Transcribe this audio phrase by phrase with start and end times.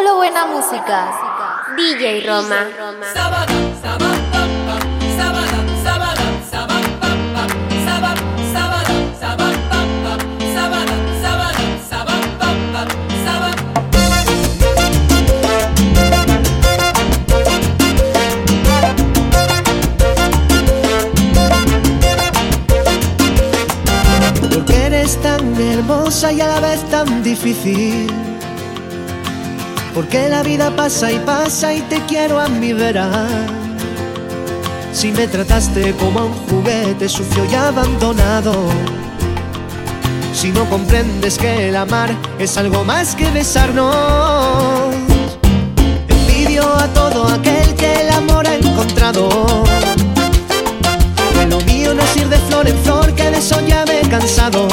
[0.00, 1.12] Solo buena música.
[1.76, 2.68] DJ Roma.
[24.50, 28.39] Porque eres tan hermosa y a la vez tan difícil.
[30.00, 33.28] Porque la vida pasa y pasa y te quiero a mi vera.
[34.94, 38.54] Si me trataste como a un juguete sucio y abandonado.
[40.32, 44.94] Si no comprendes que el amar es algo más que besarnos.
[46.08, 49.28] Envidio a todo aquel que el amor ha encontrado.
[51.34, 54.00] Que lo mío no es ir de flor en flor, que de eso ya me
[54.08, 54.66] cansado.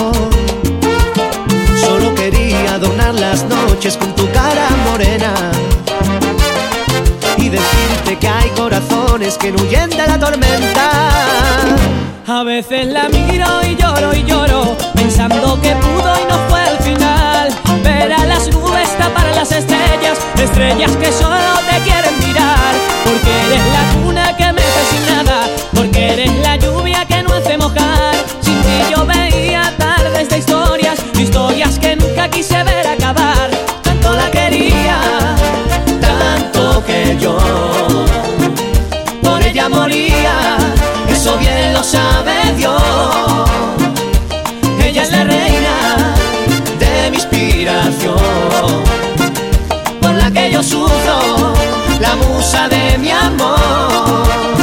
[2.29, 5.33] Quería adornar las noches con tu cara morena
[7.37, 10.89] y decirte que hay corazones que no huyen de la tormenta.
[12.27, 16.77] A veces la miro y lloro y lloro, pensando que pudo y no fue el
[16.79, 17.49] final.
[17.81, 22.73] Ver a las nubes tapar las estrellas, estrellas que solo te quieren mirar.
[23.05, 27.33] Porque eres la cuna que me hace sin nada, porque eres la lluvia que no
[27.33, 28.15] hace mojar.
[28.41, 33.49] Sin ti yo veía tardes de historias, historias que nunca quise ver acabar.
[33.83, 34.99] Tanto la quería,
[36.01, 37.37] Tanto que yo
[39.21, 40.57] por ella moría,
[41.09, 42.81] eso bien lo sabe Dios.
[44.83, 46.15] Ella es la reina
[46.79, 48.17] de mi inspiración,
[50.01, 51.53] por la que yo sufro,
[51.99, 54.56] la musa de mi amor.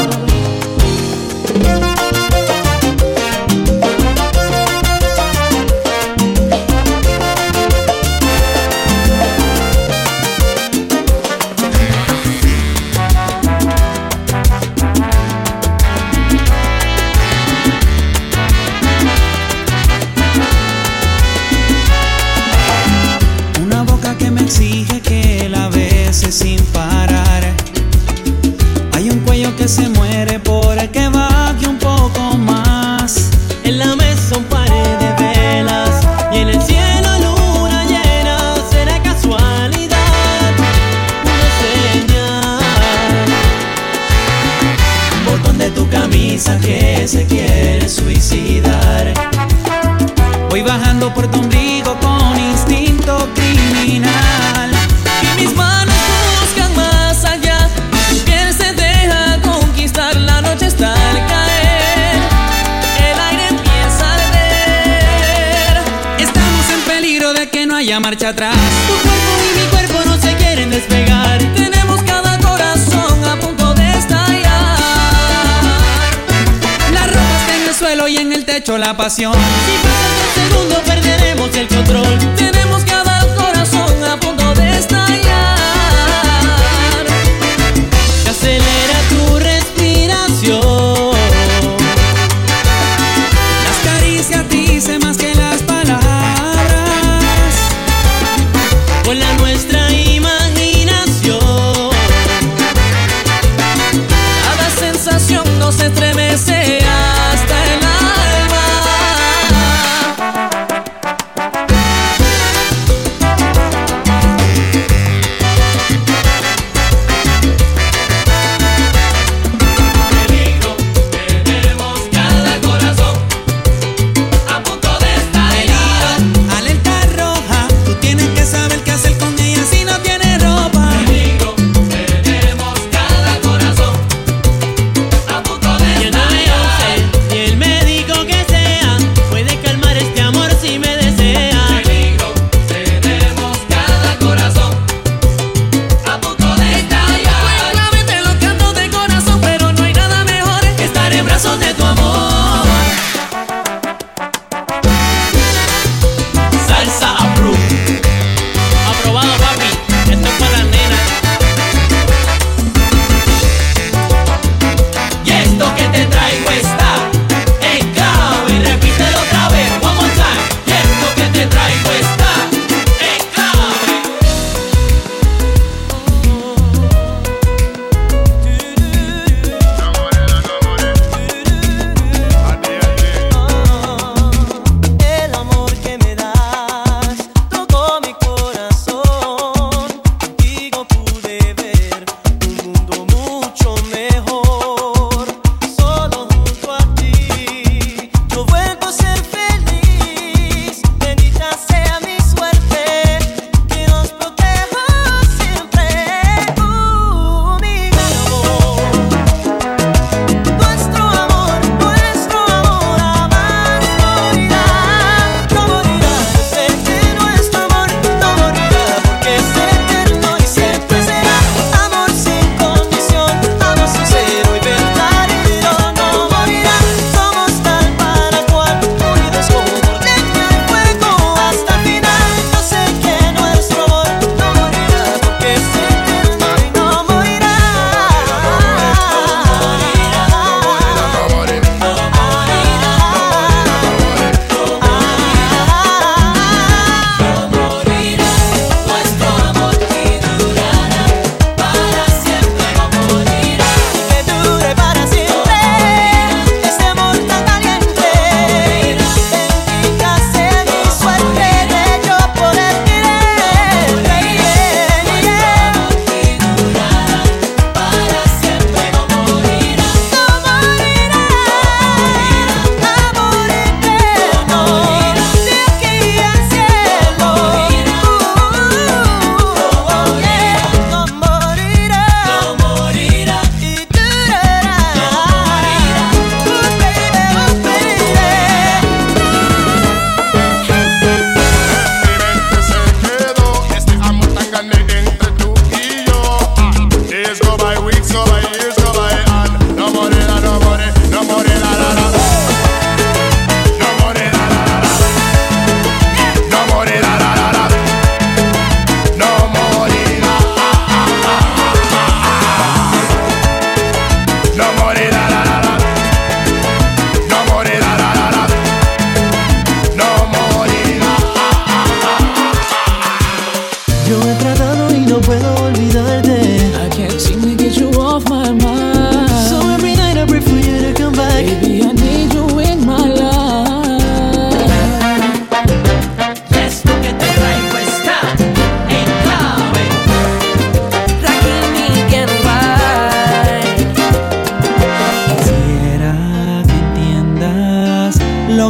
[78.95, 79.33] Pasión.
[79.35, 79.84] Si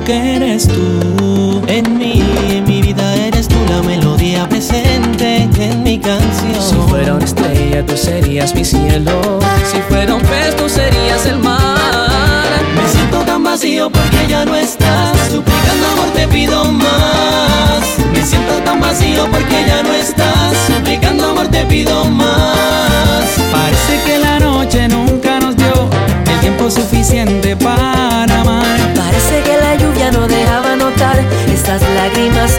[0.05, 5.99] que eres tú en mí, en mi vida eres tú la melodía presente en mi
[5.99, 6.61] canción.
[6.61, 9.39] Si fuera una estrella, tú serías mi cielo.
[9.71, 12.61] Si fuera un pez, tú serías el mar.
[12.77, 15.17] Me siento tan vacío porque ya no estás.
[15.31, 17.85] Suplicando amor, te pido más.
[18.13, 20.55] Me siento tan vacío porque ya no estás.
[20.67, 23.25] Suplicando amor, te pido más.
[23.53, 25.89] Parece que la noche nunca nos dio
[26.27, 27.44] el tiempo suficiente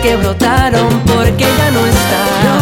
[0.05, 2.54] que brotaron porque ya no está.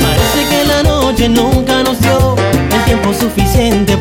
[0.00, 2.34] Parece que la noche nunca nos dio
[2.72, 3.95] el tiempo suficiente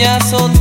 [0.00, 0.59] niñas son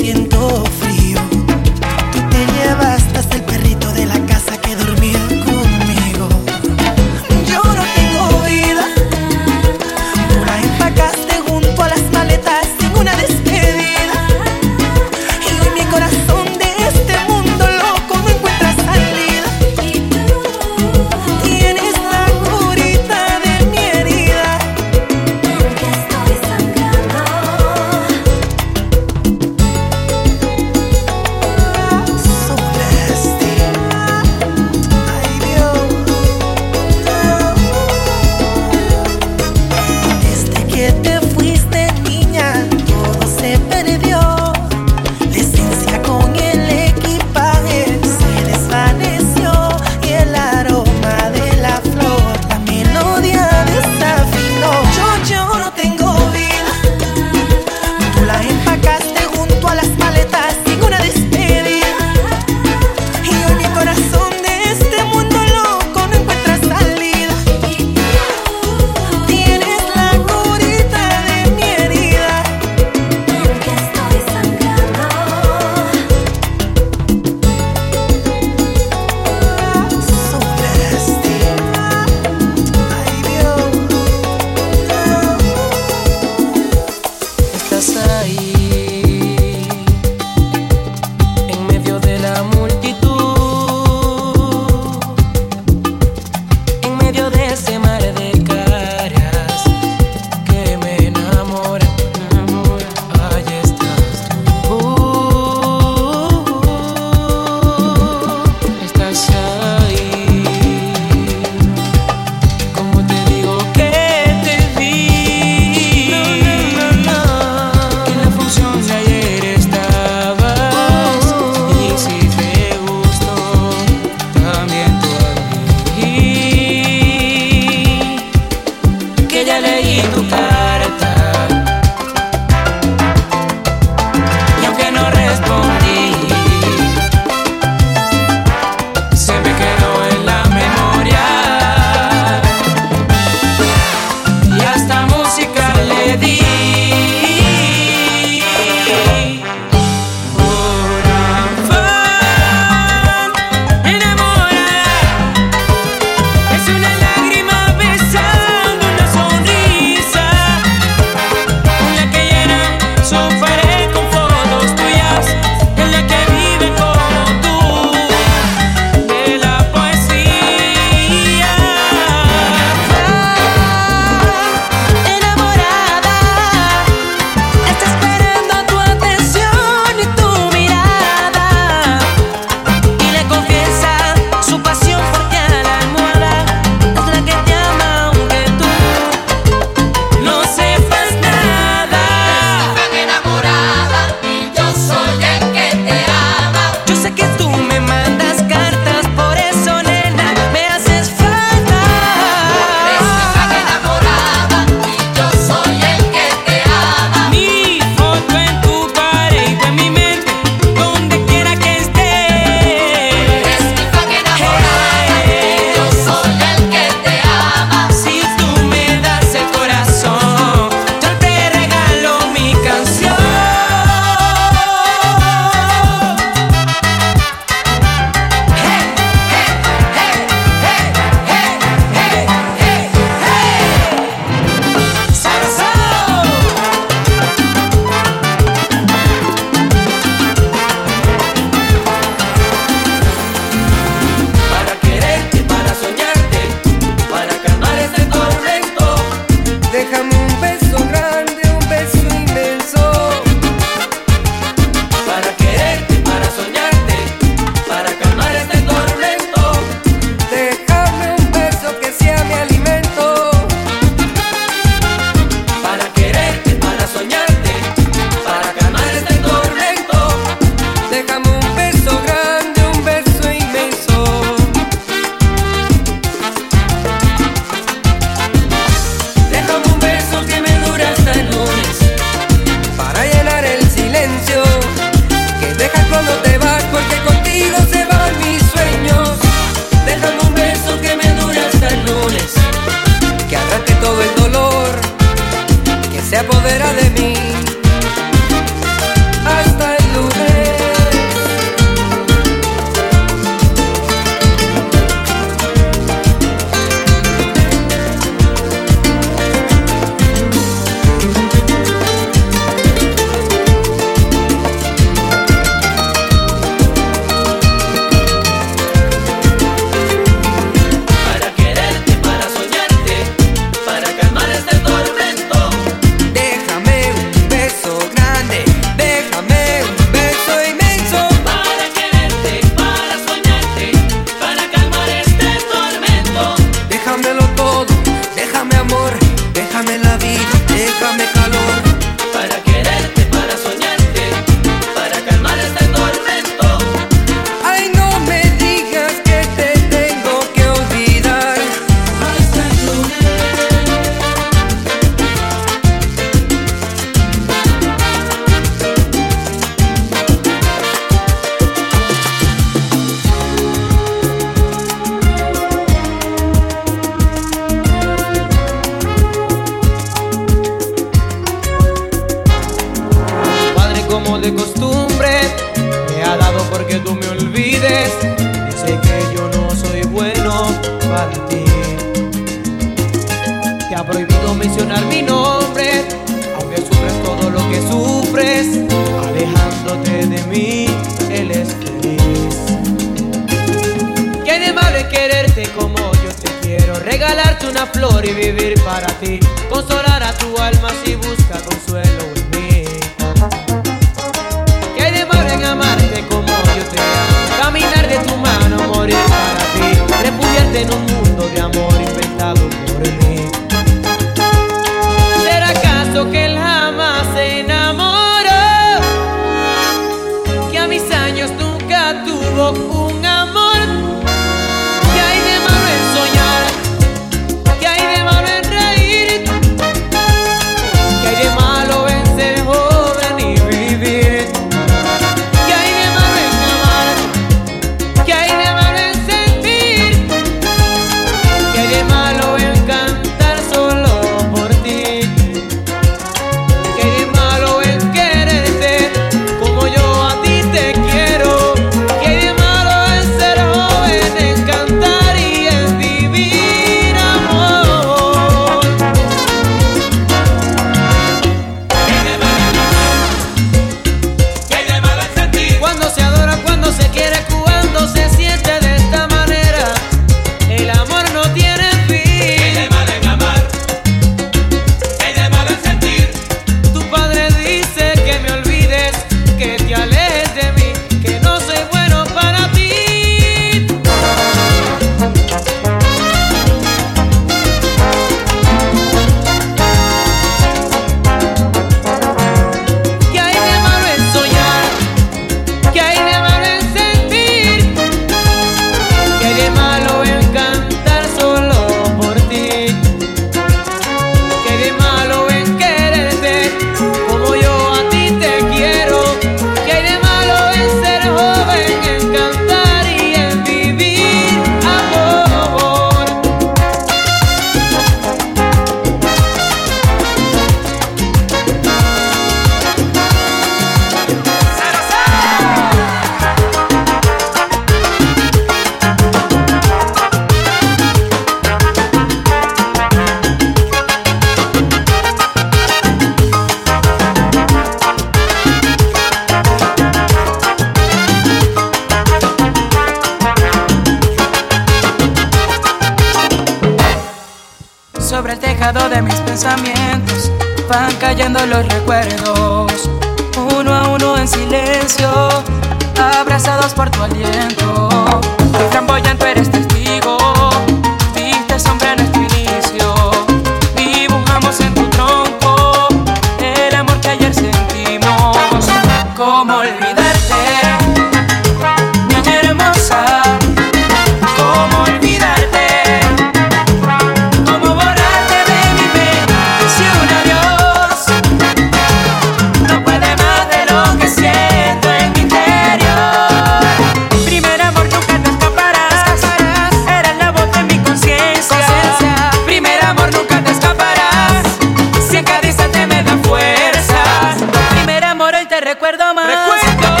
[598.73, 600.00] recuerdo más.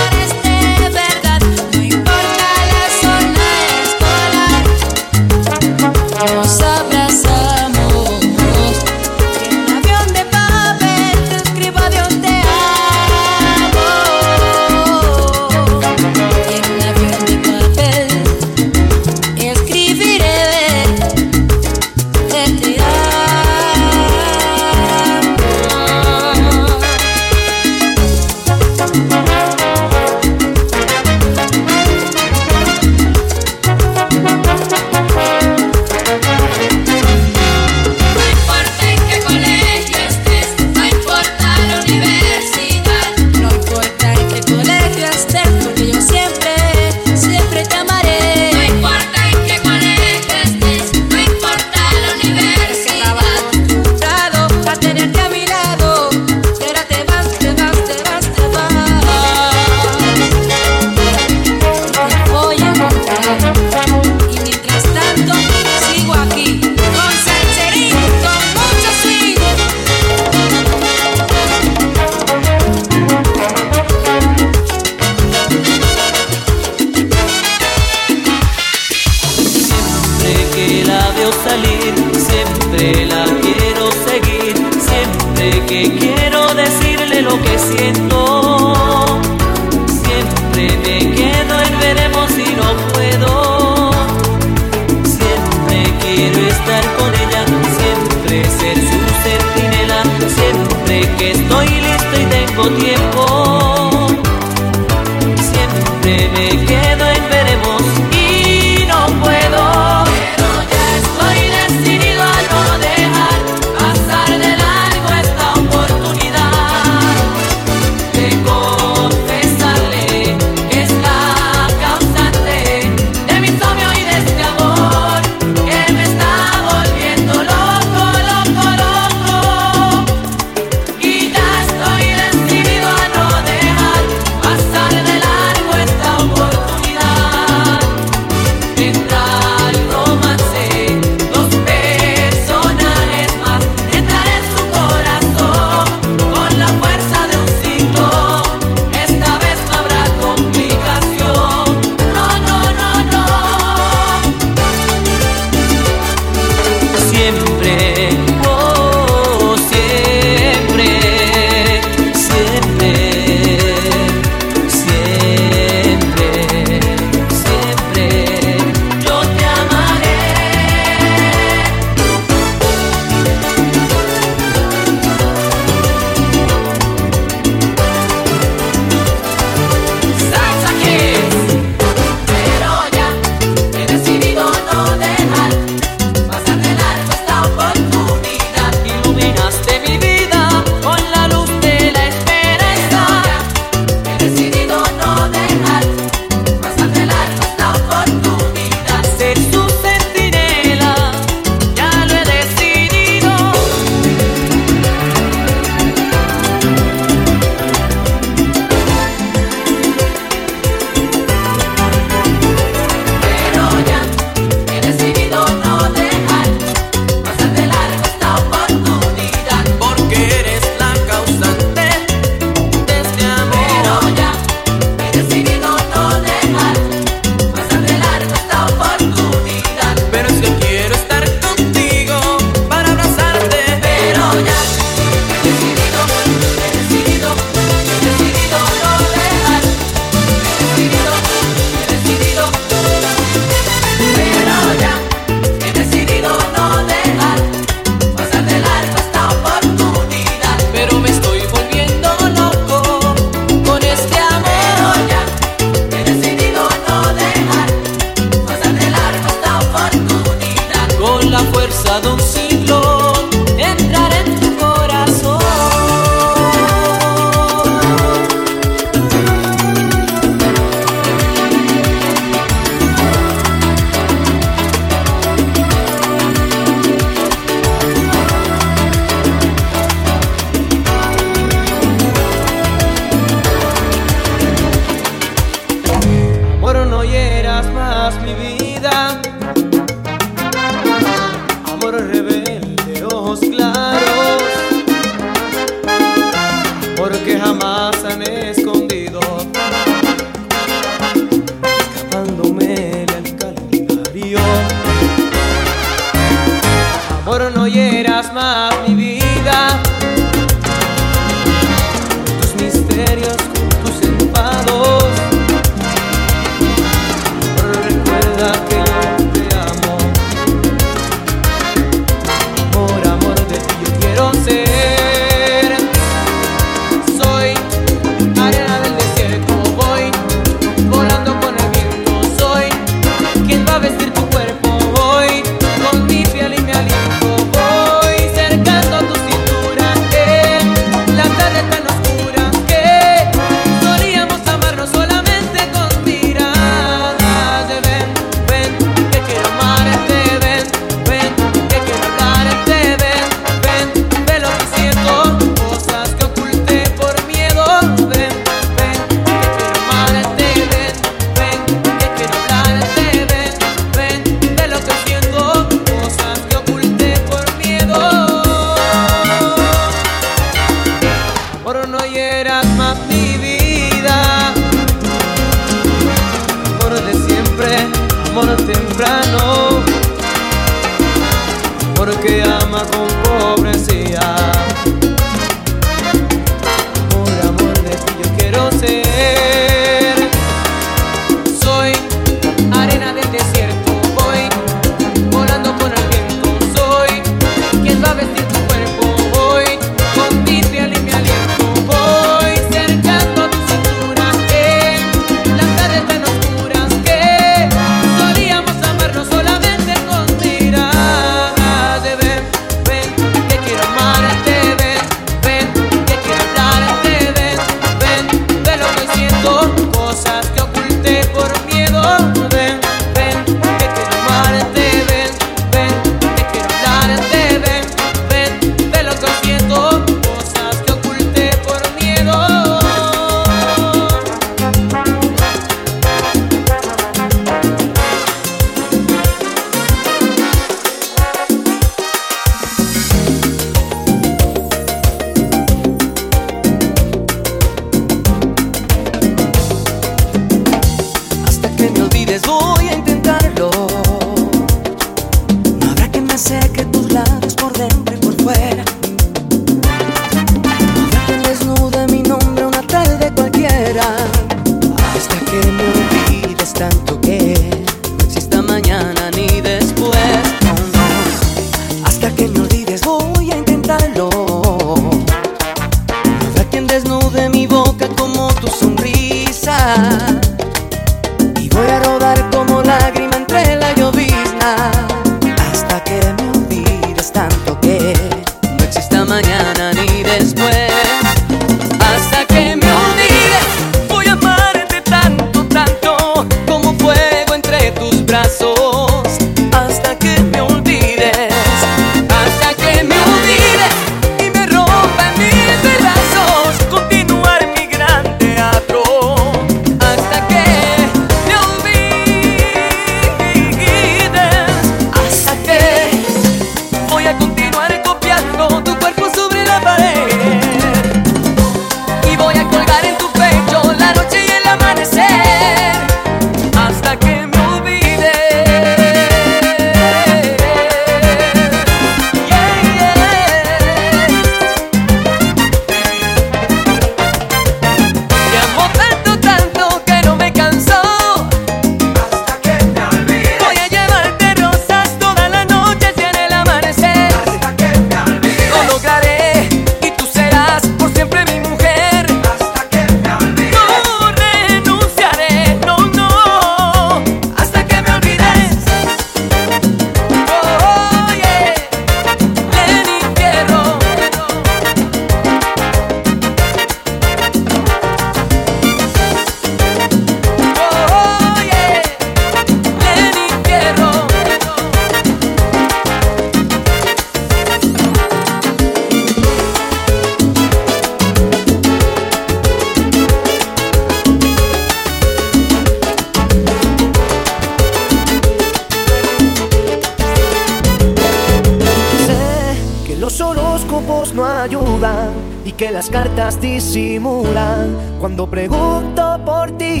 [595.64, 600.00] y que las cartas disimulan cuando pregunto por ti.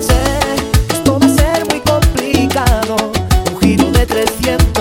[0.00, 0.24] Sé
[0.88, 2.96] que esto va a ser muy complicado,
[3.52, 4.73] un giro de 300.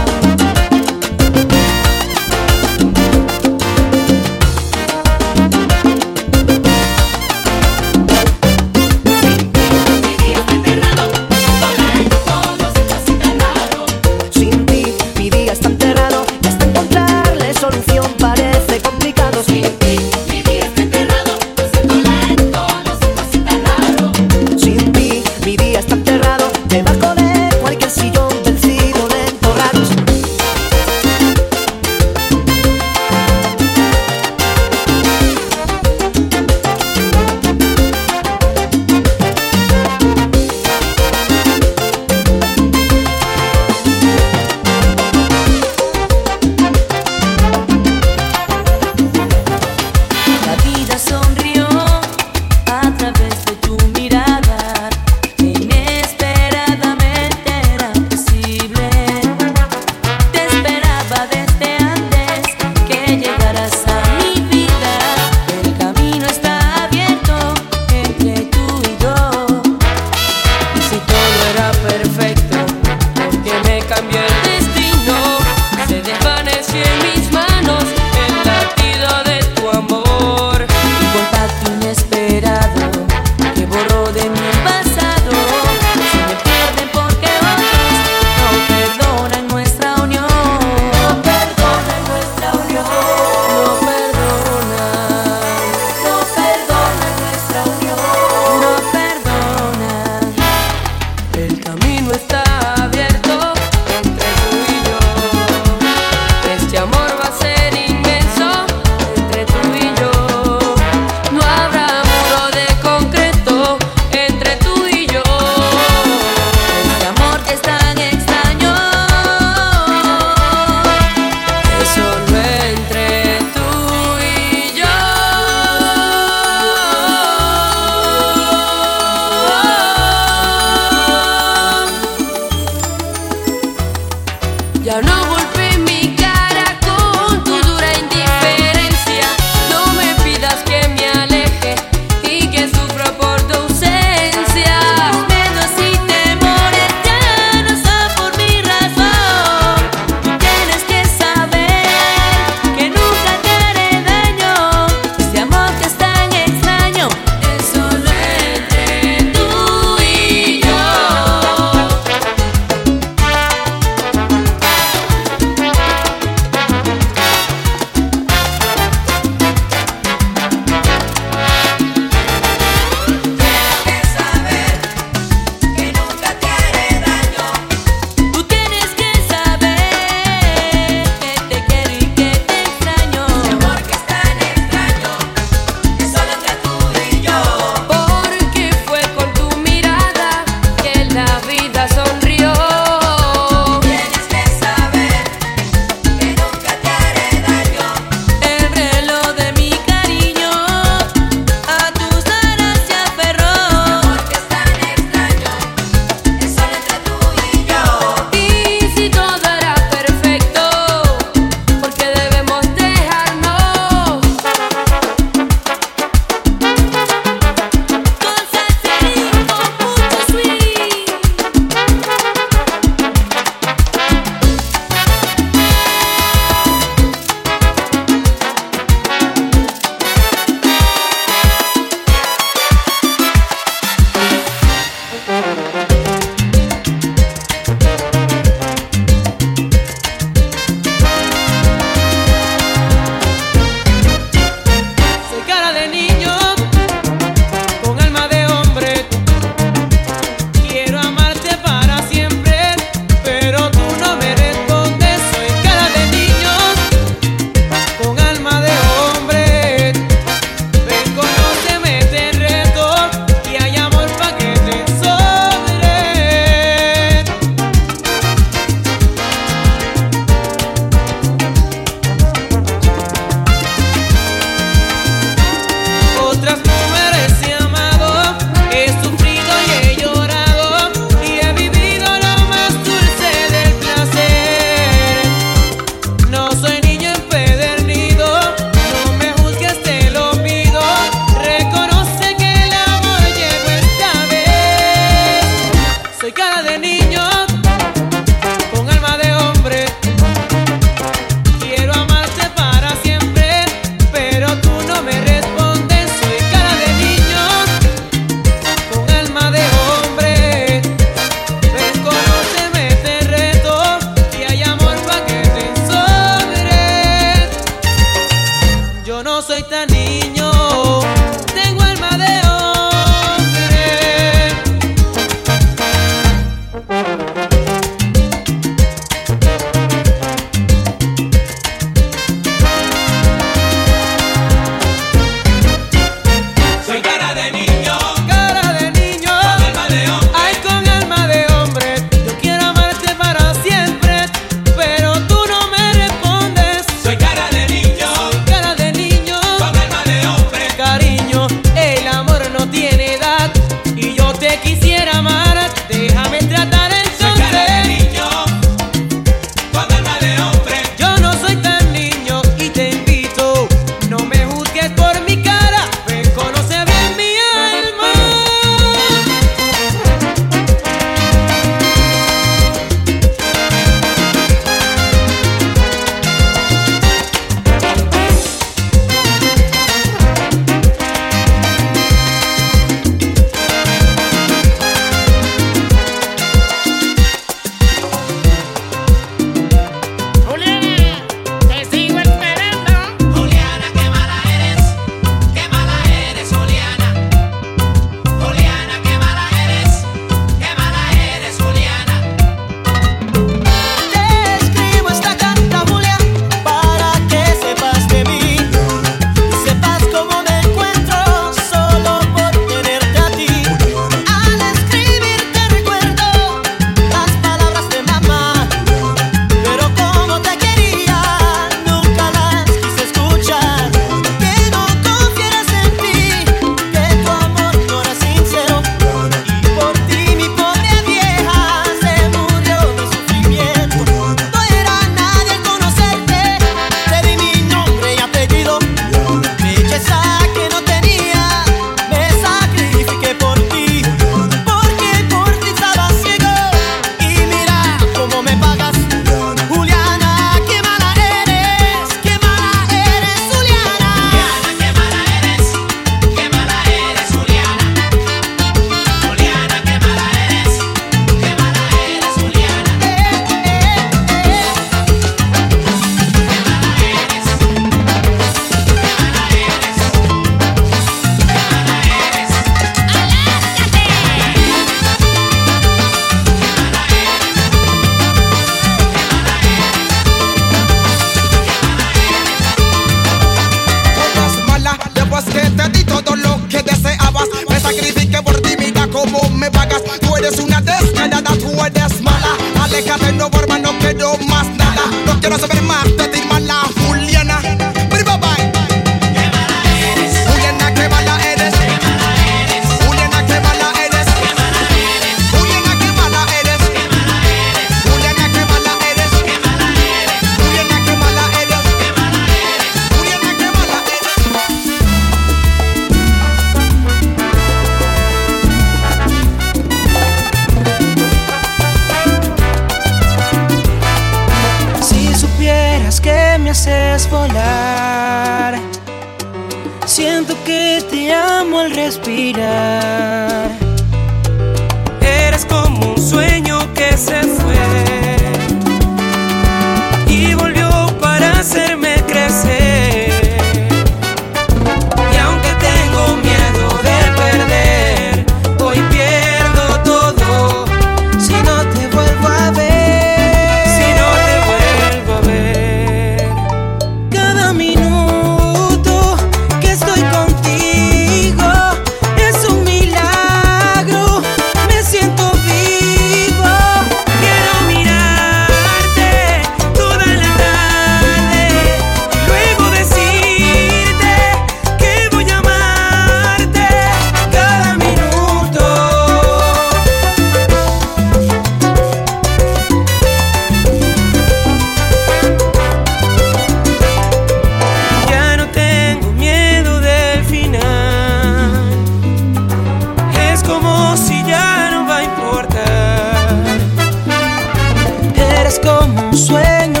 [599.17, 600.00] Un sueño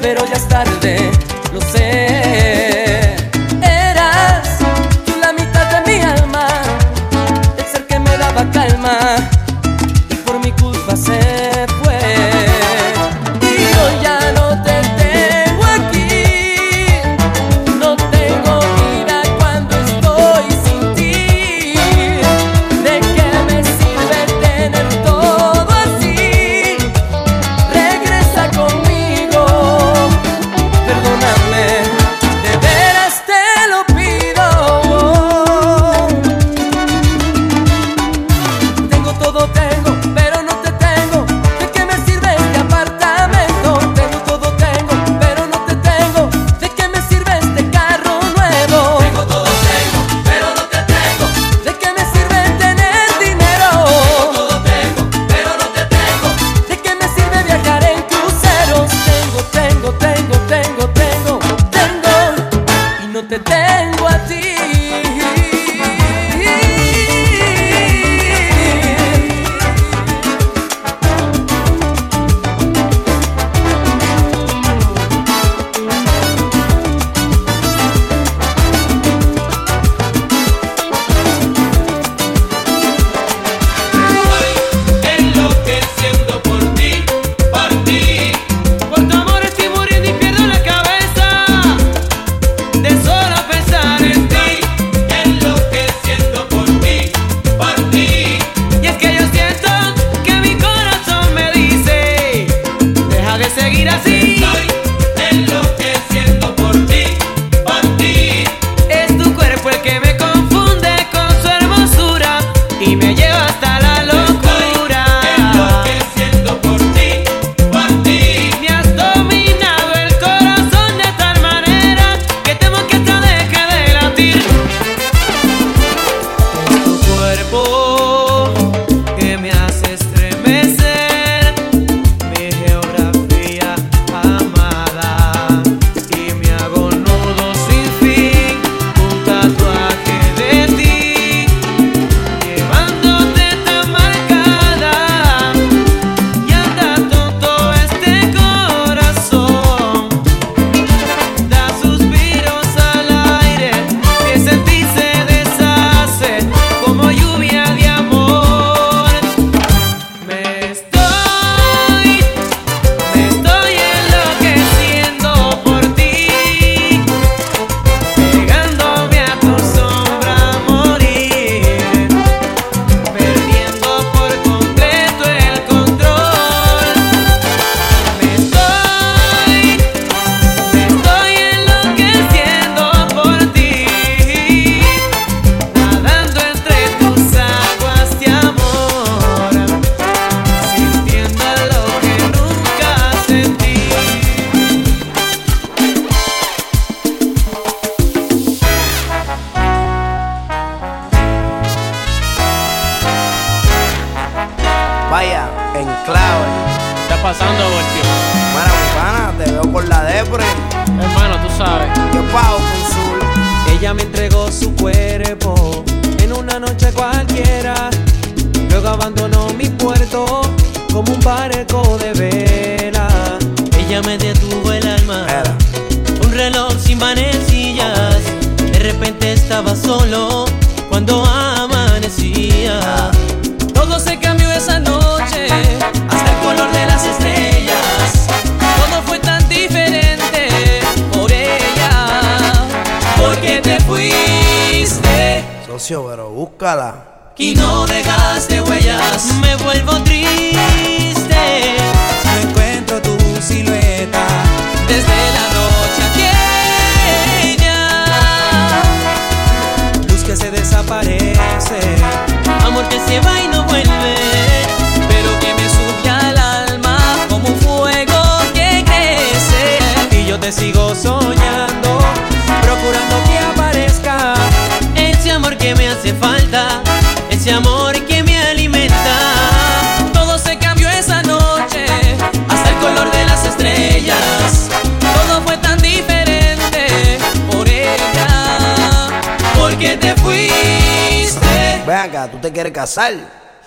[0.00, 1.03] pero ya es tarde.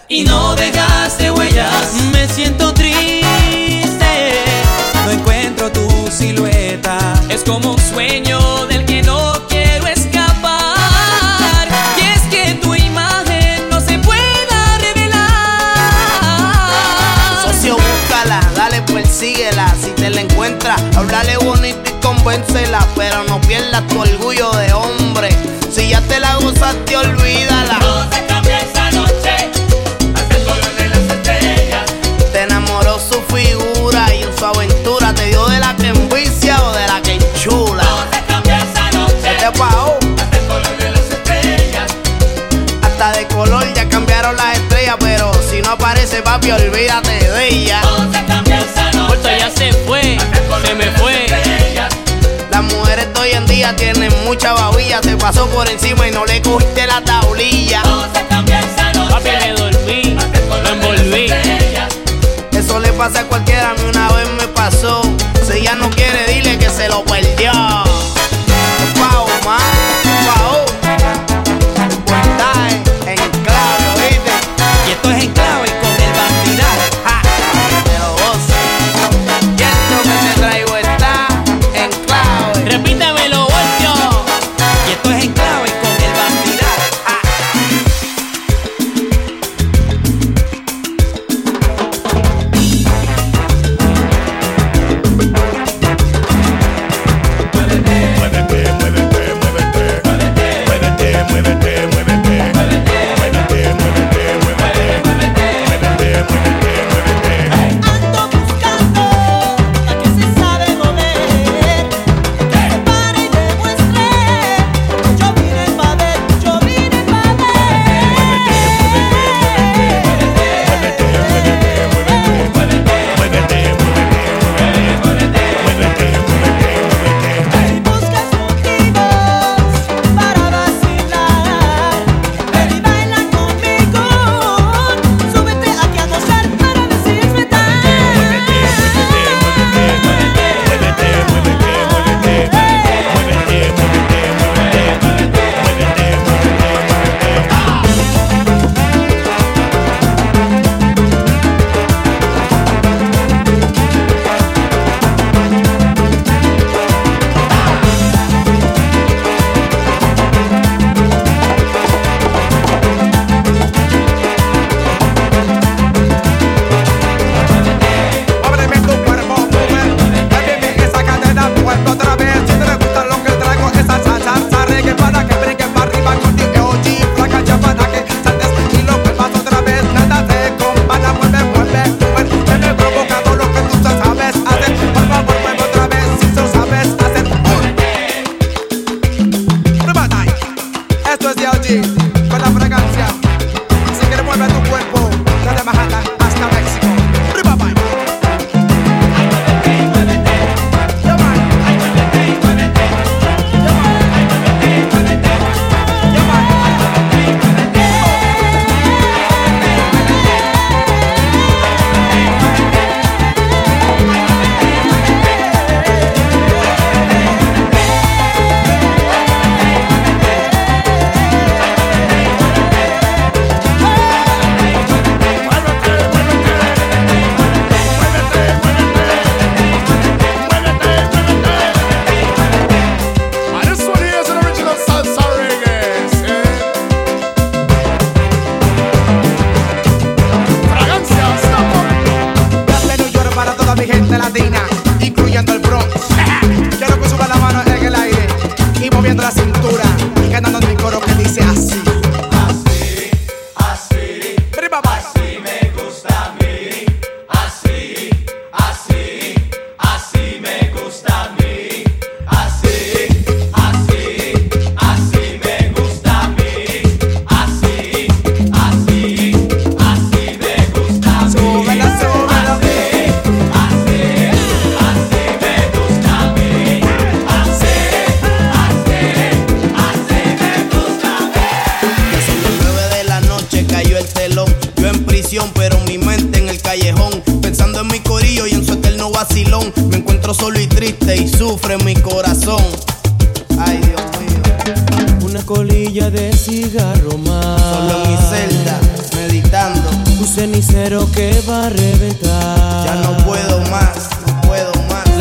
[0.08, 3.26] Y no dejaste huellas, me siento triste.
[5.04, 6.98] No encuentro tu silueta,
[7.28, 10.78] es como un sueño del que no quiero escapar.
[11.98, 15.92] Y es que tu imagen no se pueda revelar.
[17.44, 19.76] Socio, búscala, dale, persíguela.
[19.84, 24.17] Si te la encuentras, háblale bonito y convéncela, pero no pierdas tu orgullo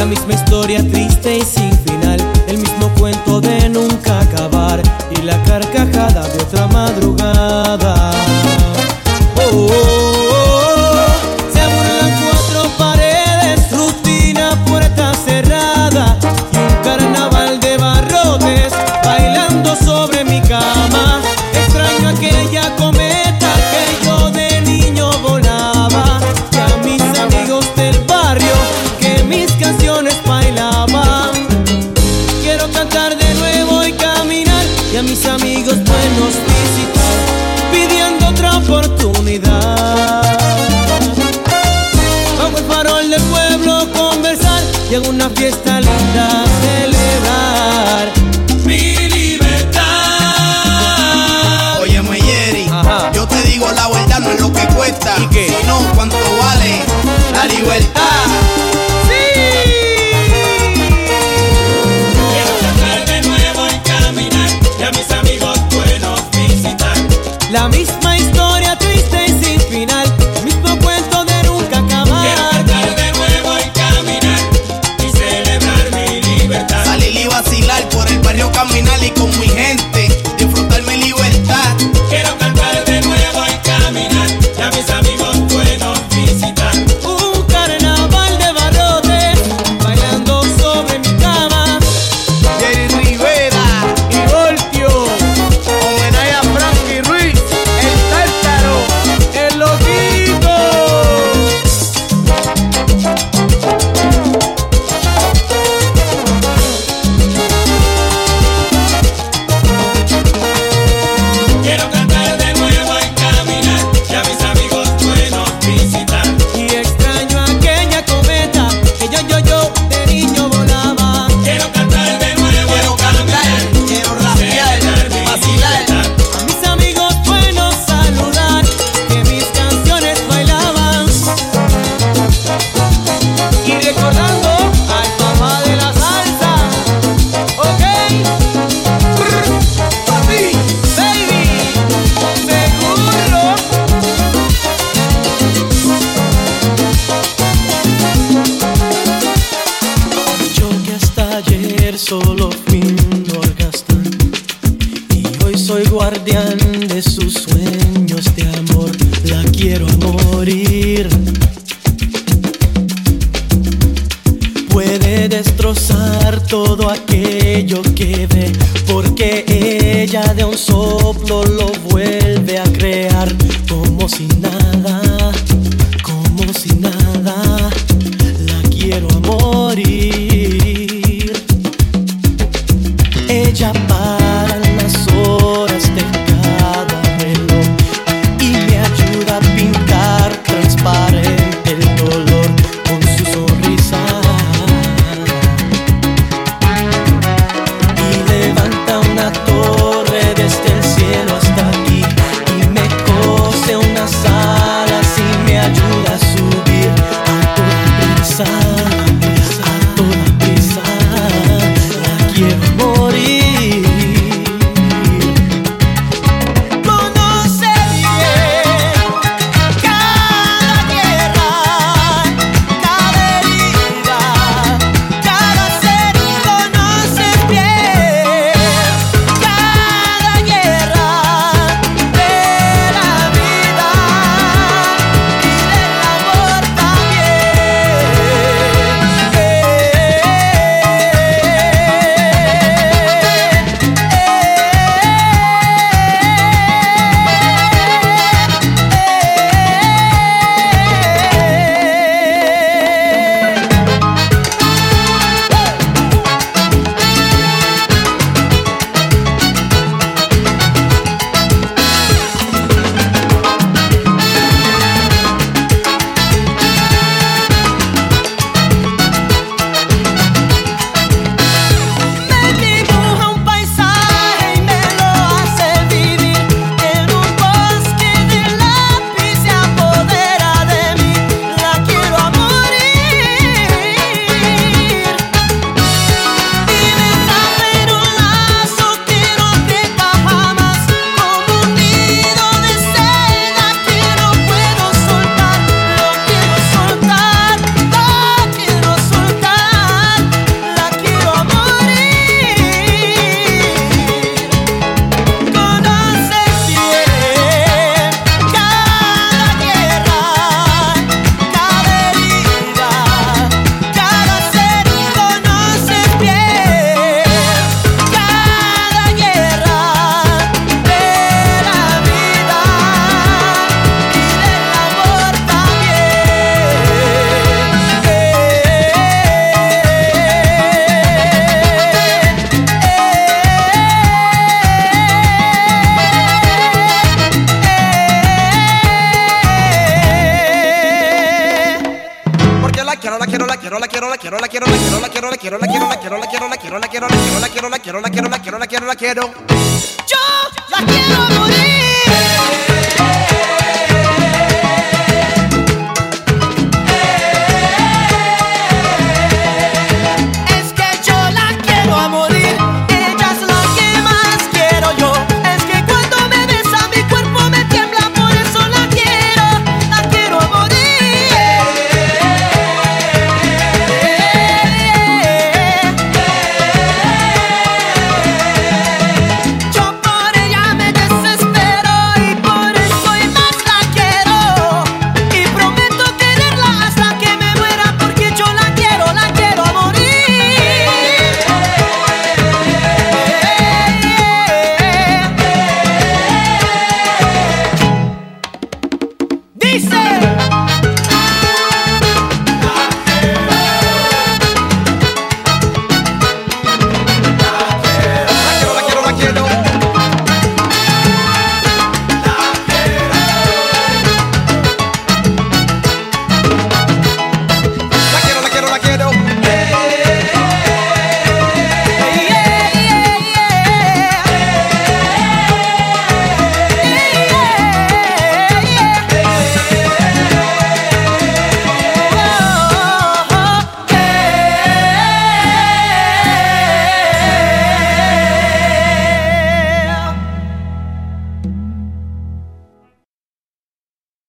[0.06, 1.75] misma historia triste y sin